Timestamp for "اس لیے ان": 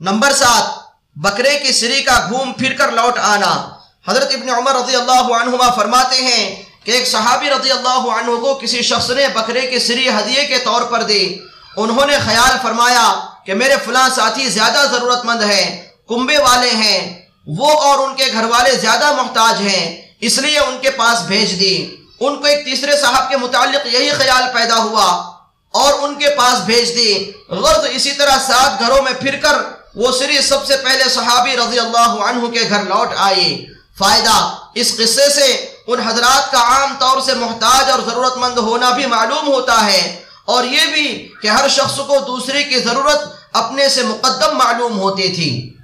20.20-20.78